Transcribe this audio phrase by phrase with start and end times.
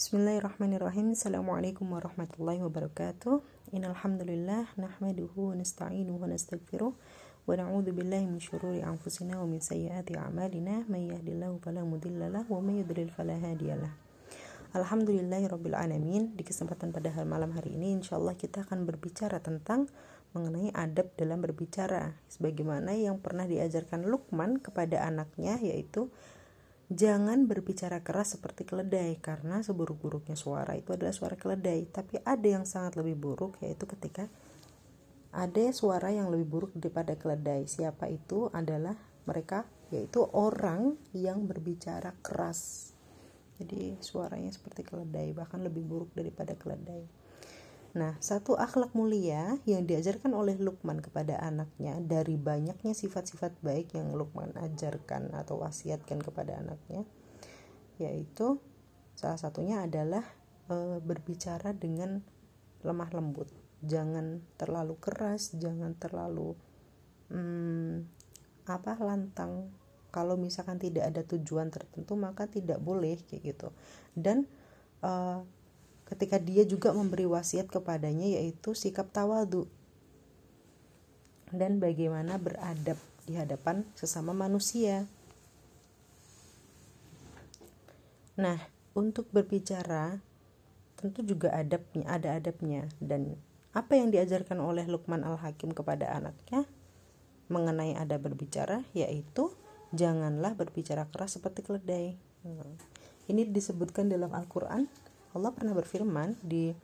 [0.00, 1.12] Bismillahirrahmanirrahim.
[1.12, 3.44] Assalamualaikum warahmatullahi wabarakatuh.
[3.76, 6.96] Innalhamdulillah Nahmaduhu wa nasta'inuhu wa nasta'gfiruh
[7.44, 10.88] Wa na'udhu billahi min syururi anfusina Wa min sayyati a'malina.
[10.88, 13.92] Man yahdillahu falamudillalah Wa man yudlil falahadiyalah
[14.72, 16.32] Alhamdulillahi rabbil alamin.
[16.32, 19.84] Di kesempatan pada malam hari ini InsyaAllah kita akan berbicara tentang
[20.32, 22.16] Mengenai adab dalam berbicara.
[22.32, 26.08] Sebagaimana yang pernah diajarkan Luqman kepada anaknya Yaitu
[26.90, 31.86] Jangan berbicara keras seperti keledai karena seburuk-buruknya suara itu adalah suara keledai.
[31.86, 34.26] Tapi ada yang sangat lebih buruk yaitu ketika
[35.30, 37.70] ada suara yang lebih buruk daripada keledai.
[37.70, 42.90] Siapa itu adalah mereka yaitu orang yang berbicara keras.
[43.62, 47.19] Jadi suaranya seperti keledai bahkan lebih buruk daripada keledai.
[47.90, 54.14] Nah, satu akhlak mulia yang diajarkan oleh Lukman kepada anaknya dari banyaknya sifat-sifat baik yang
[54.14, 57.02] Lukman ajarkan atau wasiatkan kepada anaknya,
[57.98, 58.62] yaitu
[59.18, 60.22] salah satunya adalah
[60.70, 62.22] e, berbicara dengan
[62.86, 63.50] lemah lembut.
[63.82, 66.54] Jangan terlalu keras, jangan terlalu
[67.34, 68.06] hmm,
[68.70, 69.74] apa lantang.
[70.14, 73.74] Kalau misalkan tidak ada tujuan tertentu maka tidak boleh kayak gitu.
[74.14, 74.46] Dan
[75.02, 75.10] e,
[76.10, 79.70] ketika dia juga memberi wasiat kepadanya yaitu sikap tawadu
[81.54, 85.06] dan bagaimana beradab di hadapan sesama manusia.
[88.38, 88.58] Nah,
[88.94, 90.18] untuk berbicara
[90.98, 93.38] tentu juga adabnya, ada adabnya dan
[93.70, 96.66] apa yang diajarkan oleh Luqman Al-Hakim kepada anaknya
[97.50, 99.50] mengenai adab berbicara yaitu
[99.94, 102.14] janganlah berbicara keras seperti keledai.
[102.46, 102.74] Hmm.
[103.30, 104.90] Ini disebutkan dalam Al-Qur'an
[105.30, 106.74] Allah pernah berfirman di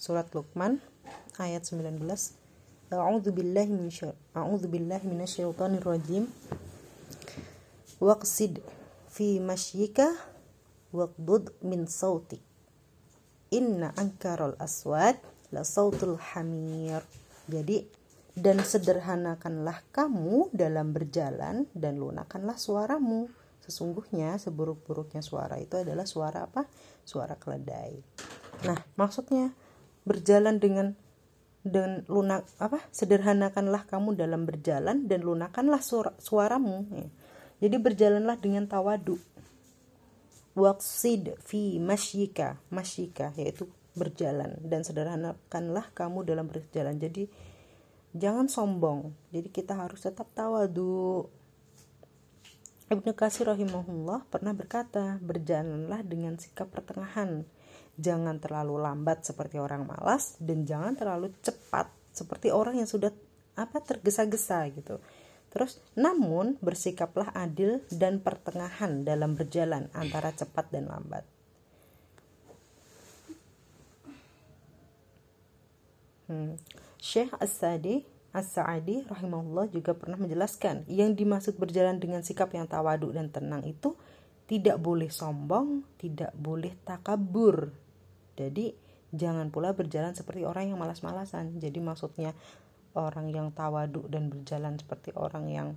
[0.00, 0.80] surat Luqman
[1.36, 2.00] ayat 19
[2.90, 3.70] A'udzu billahi
[4.34, 6.26] a'udzu billahi minasyaitonir rajim.
[8.02, 8.58] Waqsid
[9.06, 10.10] fi mashyika
[10.90, 12.42] waqdud min sautik.
[13.54, 15.22] Inna ankaral aswad
[15.54, 17.06] la sautul hamir.
[17.46, 17.86] Jadi
[18.34, 23.30] dan sederhanakanlah kamu dalam berjalan dan lunakanlah suaramu
[23.70, 26.66] Sesungguhnya seburuk-buruknya suara itu adalah suara apa?
[27.06, 28.02] Suara keledai.
[28.66, 29.54] Nah, maksudnya
[30.02, 30.98] berjalan dengan
[31.62, 32.82] dan lunak apa?
[32.90, 36.82] Sederhanakanlah kamu dalam berjalan dan lunakanlah suara, suaramu.
[36.90, 37.06] Ya.
[37.62, 39.20] Jadi berjalanlah dengan tawadu.
[40.58, 46.98] Waqsid fi masyika, masyika yaitu berjalan dan sederhanakanlah kamu dalam berjalan.
[46.98, 47.30] Jadi
[48.16, 49.14] jangan sombong.
[49.30, 51.28] Jadi kita harus tetap tawadu
[52.90, 57.46] Ibnu Kasir rahimahullah pernah berkata, berjalanlah dengan sikap pertengahan.
[57.94, 63.14] Jangan terlalu lambat seperti orang malas dan jangan terlalu cepat seperti orang yang sudah
[63.54, 64.98] apa tergesa-gesa gitu.
[65.54, 71.22] Terus namun bersikaplah adil dan pertengahan dalam berjalan antara cepat dan lambat.
[76.26, 76.58] Hmm.
[76.98, 83.26] Syekh As-Sadi As-Sa'adi rahimahullah juga pernah menjelaskan yang dimaksud berjalan dengan sikap yang tawadu dan
[83.26, 83.98] tenang itu
[84.46, 87.74] tidak boleh sombong, tidak boleh takabur.
[88.38, 88.70] Jadi
[89.10, 91.58] jangan pula berjalan seperti orang yang malas-malasan.
[91.58, 92.30] Jadi maksudnya
[92.94, 95.68] orang yang tawadu dan berjalan seperti orang yang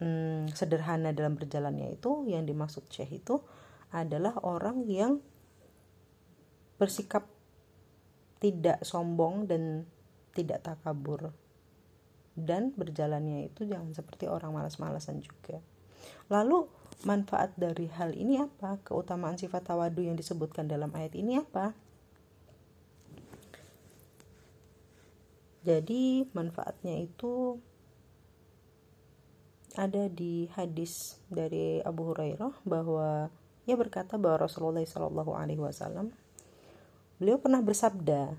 [0.00, 3.40] hmm, sederhana dalam berjalannya itu yang dimaksud Syekh itu
[3.92, 5.20] adalah orang yang
[6.80, 7.28] bersikap
[8.40, 9.84] tidak sombong dan
[10.32, 11.36] tidak takabur
[12.42, 15.60] dan berjalannya itu jangan seperti orang malas-malasan juga.
[16.32, 16.66] Lalu
[17.04, 18.80] manfaat dari hal ini apa?
[18.84, 21.72] Keutamaan sifat tawadu yang disebutkan dalam ayat ini apa?
[25.60, 27.60] Jadi manfaatnya itu
[29.76, 33.28] ada di hadis dari Abu Hurairah bahwa
[33.68, 36.10] ia berkata bahwa Rasulullah Shallallahu Alaihi Wasallam
[37.20, 38.34] beliau pernah bersabda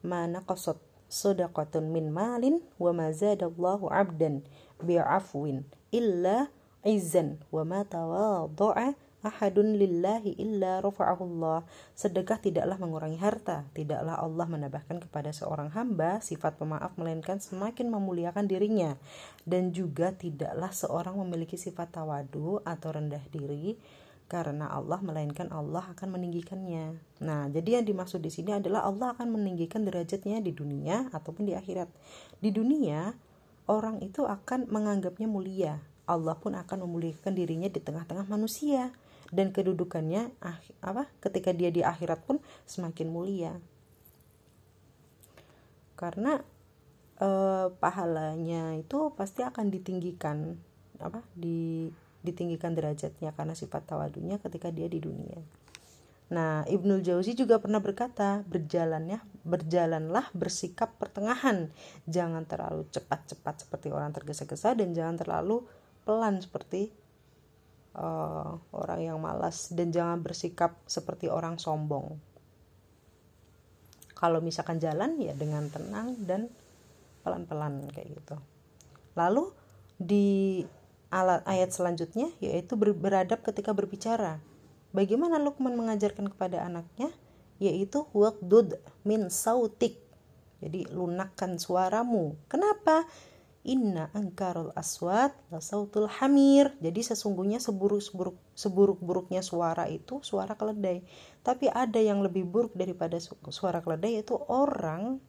[0.00, 4.46] mana kosot sadaqatun min malin wa ma zadallahu 'abdan
[4.78, 6.48] bi'afwin illa
[6.86, 11.60] izzan wa ma tawadha'a ahadun lillahi illa rafa'ahu Allah.
[11.92, 18.48] Sedekah tidaklah mengurangi harta, tidaklah Allah menambahkan kepada seorang hamba sifat pemaaf melainkan semakin memuliakan
[18.48, 18.96] dirinya
[19.44, 23.76] dan juga tidaklah seorang memiliki sifat tawadu atau rendah diri
[24.30, 26.94] karena Allah melainkan Allah akan meninggikannya.
[27.18, 31.58] Nah, jadi yang dimaksud di sini adalah Allah akan meninggikan derajatnya di dunia ataupun di
[31.58, 31.90] akhirat.
[32.38, 33.10] Di dunia,
[33.66, 35.82] orang itu akan menganggapnya mulia.
[36.06, 38.94] Allah pun akan memuliakan dirinya di tengah-tengah manusia
[39.34, 40.30] dan kedudukannya
[40.78, 41.10] apa?
[41.18, 42.38] Ketika dia di akhirat pun
[42.70, 43.58] semakin mulia.
[45.98, 46.38] Karena
[47.18, 50.54] eh, pahalanya itu pasti akan ditinggikan
[51.02, 51.18] apa?
[51.34, 51.90] di
[52.20, 55.40] ditinggikan derajatnya karena sifat tawadunya ketika dia di dunia.
[56.30, 61.74] Nah, Ibnul Jauzi juga pernah berkata, berjalannya berjalanlah bersikap pertengahan.
[62.06, 65.66] Jangan terlalu cepat-cepat seperti orang tergesa-gesa dan jangan terlalu
[66.06, 66.94] pelan seperti
[67.98, 72.14] uh, orang yang malas dan jangan bersikap seperti orang sombong.
[74.14, 76.46] Kalau misalkan jalan ya dengan tenang dan
[77.26, 78.36] pelan-pelan kayak gitu.
[79.18, 79.50] Lalu
[79.98, 80.62] di
[81.10, 84.38] ayat selanjutnya yaitu beradab ketika berbicara
[84.90, 87.14] Bagaimana Luqman mengajarkan kepada anaknya?
[87.62, 88.74] Yaitu waqdud
[89.06, 90.02] min sautik.
[90.58, 92.34] Jadi lunakkan suaramu.
[92.50, 93.06] Kenapa?
[93.60, 96.74] Inna angkarul aswat la sautul hamir.
[96.82, 101.06] Jadi sesungguhnya seburuk-buruk seburuk-buruknya suara itu suara keledai.
[101.46, 103.20] Tapi ada yang lebih buruk daripada
[103.52, 105.22] suara keledai yaitu orang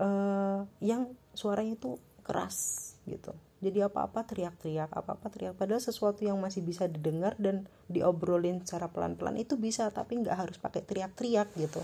[0.00, 5.56] uh, yang suaranya itu keras gitu jadi apa-apa teriak-teriak apa-apa teriak.
[5.56, 10.56] Padahal sesuatu yang masih bisa didengar dan diobrolin secara pelan-pelan itu bisa tapi nggak harus
[10.60, 11.80] pakai teriak-teriak gitu.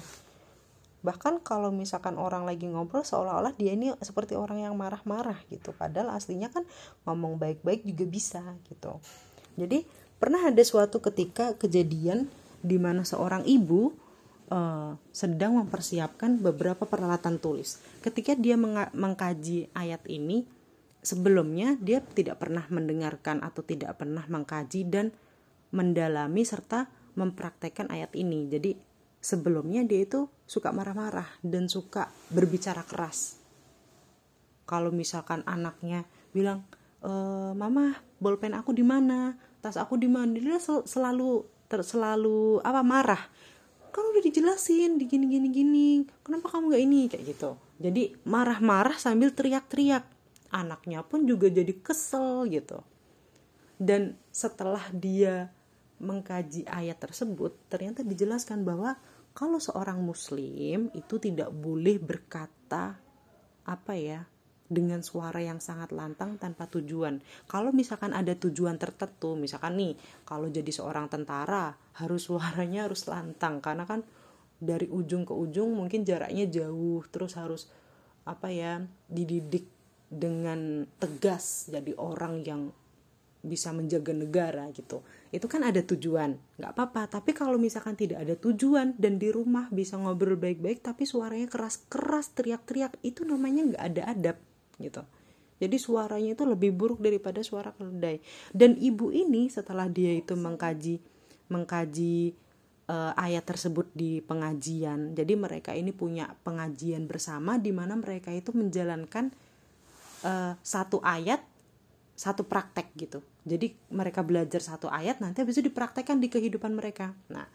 [1.00, 5.72] Bahkan kalau misalkan orang lagi ngobrol seolah-olah dia ini seperti orang yang marah-marah gitu.
[5.72, 6.68] Padahal aslinya kan
[7.08, 9.00] ngomong baik-baik juga bisa gitu.
[9.56, 9.88] Jadi
[10.20, 12.28] pernah ada suatu ketika kejadian
[12.60, 13.96] di mana seorang ibu
[14.52, 17.80] uh, sedang mempersiapkan beberapa peralatan tulis.
[18.04, 18.60] Ketika dia
[18.92, 20.44] mengkaji ayat ini
[21.00, 25.12] sebelumnya dia tidak pernah mendengarkan atau tidak pernah mengkaji dan
[25.72, 28.46] mendalami serta mempraktekkan ayat ini.
[28.48, 28.76] Jadi
[29.20, 33.40] sebelumnya dia itu suka marah-marah dan suka berbicara keras.
[34.68, 36.62] Kalau misalkan anaknya bilang,
[37.02, 37.10] e,
[37.56, 39.34] "Mama, bolpen aku di mana?
[39.58, 43.22] Tas aku di mana?" Dia selalu ter, selalu apa marah.
[43.90, 45.90] Kamu udah dijelasin di gini gini gini.
[46.22, 47.58] Kenapa kamu gak ini kayak gitu.
[47.82, 50.19] Jadi marah-marah sambil teriak-teriak
[50.50, 52.82] anaknya pun juga jadi kesel gitu
[53.80, 55.48] dan setelah dia
[56.00, 58.96] mengkaji ayat tersebut ternyata dijelaskan bahwa
[59.30, 62.98] kalau seorang muslim itu tidak boleh berkata
[63.64, 64.26] apa ya
[64.70, 67.18] dengan suara yang sangat lantang tanpa tujuan.
[67.50, 73.58] Kalau misalkan ada tujuan tertentu, misalkan nih, kalau jadi seorang tentara harus suaranya harus lantang
[73.58, 74.06] karena kan
[74.62, 77.66] dari ujung ke ujung mungkin jaraknya jauh, terus harus
[78.22, 78.78] apa ya,
[79.10, 79.66] dididik
[80.10, 82.62] dengan tegas jadi orang yang
[83.40, 85.00] bisa menjaga negara gitu.
[85.32, 86.36] Itu kan ada tujuan.
[86.60, 87.08] Nggak apa-apa.
[87.08, 92.36] Tapi kalau misalkan tidak ada tujuan dan di rumah bisa ngobrol baik-baik tapi suaranya keras-keras
[92.36, 94.36] teriak-teriak itu namanya nggak ada adab
[94.76, 95.00] gitu.
[95.60, 98.20] Jadi suaranya itu lebih buruk daripada suara keledai.
[98.52, 101.00] Dan ibu ini setelah dia itu mengkaji
[101.50, 102.32] mengkaji
[102.88, 105.12] uh, ayat tersebut di pengajian.
[105.12, 109.32] Jadi mereka ini punya pengajian bersama di mana mereka itu menjalankan
[110.24, 111.40] uh, satu ayat
[112.20, 113.24] satu praktek gitu.
[113.48, 117.16] Jadi mereka belajar satu ayat nanti habis itu dipraktekkan di kehidupan mereka.
[117.32, 117.48] Nah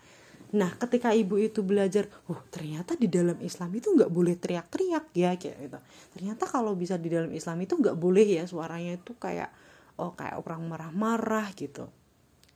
[0.55, 5.37] nah ketika ibu itu belajar oh ternyata di dalam Islam itu nggak boleh teriak-teriak ya
[5.37, 5.79] kayak gitu.
[6.17, 9.53] Ternyata kalau bisa di dalam Islam itu nggak boleh ya suaranya itu kayak
[10.01, 11.85] oh kayak orang marah-marah gitu.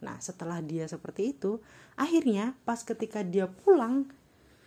[0.01, 1.61] Nah setelah dia seperti itu
[1.93, 4.09] akhirnya pas ketika dia pulang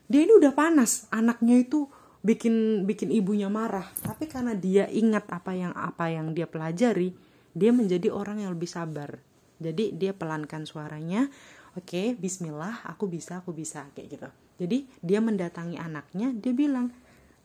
[0.06, 1.89] dia ini udah panas anaknya itu
[2.22, 3.86] bikin bikin ibunya marah.
[4.00, 7.12] Tapi karena dia ingat apa yang apa yang dia pelajari
[7.52, 9.20] dia menjadi orang yang lebih sabar.
[9.62, 11.28] Jadi dia pelankan suaranya
[11.76, 14.28] oke okay, Bismillah aku bisa aku bisa kayak gitu.
[14.62, 16.94] Jadi dia mendatangi anaknya dia bilang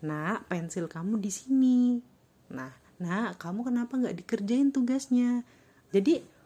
[0.06, 1.80] nak pensil kamu di sini.
[2.54, 5.42] Nah nah kamu kenapa nggak dikerjain tugasnya?
[5.94, 6.37] Jadi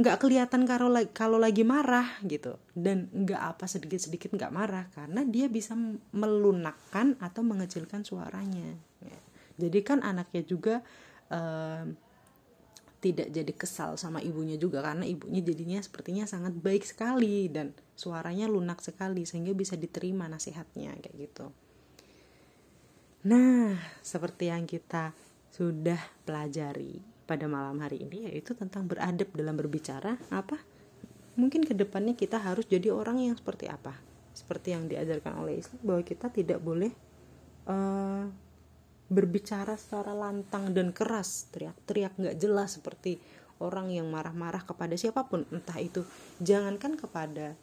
[0.00, 2.56] nggak kelihatan kalau kalau lagi marah gitu.
[2.72, 5.76] Dan nggak apa sedikit sedikit nggak marah karena dia bisa
[6.16, 8.76] melunakkan atau mengecilkan suaranya.
[9.00, 9.18] Ya.
[9.60, 10.80] jadi kan anaknya juga
[11.32, 11.84] uh,
[13.00, 18.44] tidak jadi kesal sama ibunya juga karena ibunya jadinya sepertinya sangat baik sekali dan suaranya
[18.44, 21.48] lunak sekali sehingga bisa diterima nasihatnya kayak gitu.
[23.24, 25.16] Nah seperti yang kita
[25.48, 30.58] sudah pelajari pada malam hari ini yaitu tentang beradab dalam berbicara apa?
[31.38, 33.94] Mungkin ke depannya kita harus jadi orang yang seperti apa?
[34.34, 36.90] Seperti yang diajarkan oleh Islam bahwa kita tidak boleh
[37.70, 38.26] uh,
[39.06, 41.46] berbicara secara lantang dan keras.
[41.54, 43.22] Teriak-teriak nggak jelas seperti
[43.62, 46.02] orang yang marah-marah kepada siapa pun entah itu
[46.42, 47.54] jangankan kepada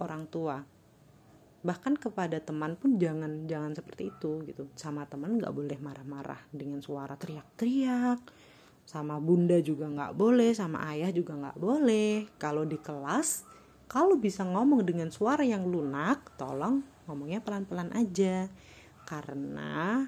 [0.00, 0.64] orang tua.
[1.60, 4.64] Bahkan kepada teman pun jangan jangan seperti itu gitu.
[4.80, 8.48] Sama teman nggak boleh marah-marah dengan suara teriak-teriak
[8.90, 12.26] sama bunda juga nggak boleh sama ayah juga nggak boleh.
[12.42, 13.46] Kalau di kelas
[13.86, 18.50] kalau bisa ngomong dengan suara yang lunak tolong ngomongnya pelan-pelan aja.
[19.06, 20.02] Karena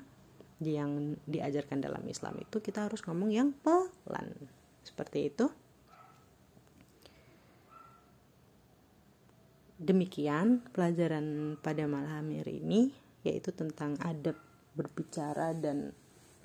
[0.59, 4.35] yang diajarkan dalam Islam itu kita harus ngomong yang pelan.
[4.83, 5.47] Seperti itu.
[9.79, 12.91] Demikian pelajaran pada malam hari ini
[13.23, 14.35] yaitu tentang adab
[14.75, 15.95] berbicara dan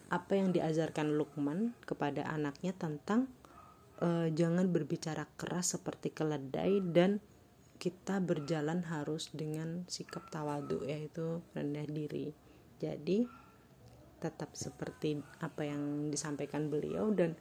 [0.08, 3.28] apa yang diajarkan Lukman kepada anaknya tentang
[4.00, 7.20] uh, jangan berbicara keras seperti keledai dan
[7.78, 12.34] kita berjalan harus dengan sikap tawadu yaitu rendah diri.
[12.82, 13.28] Jadi
[14.18, 17.38] tetap seperti apa yang disampaikan beliau dan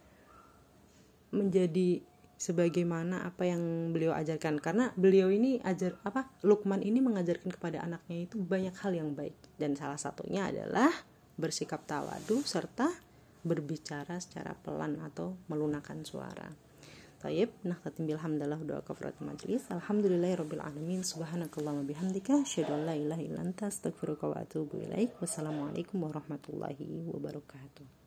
[1.33, 2.05] menjadi
[2.37, 8.29] sebagaimana apa yang beliau ajarkan karena beliau ini ajar apa Lukman ini mengajarkan kepada anaknya
[8.29, 10.93] itu banyak hal yang baik dan salah satunya adalah
[11.37, 12.89] bersikap tawadu serta
[13.45, 16.49] berbicara secara pelan atau melunakkan suara.
[17.17, 19.65] Tayyib, nakhtatim bilhamdallah doa kafarat majlis.
[19.73, 21.01] Alhamdulillahirabbil alamin.
[21.01, 25.17] Subhanakallahumma bihamdika asyhadu an la ilaha illa anta astaghfiruka wa ilaik.
[25.17, 28.06] Wassalamualaikum warahmatullahi wabarakatuh.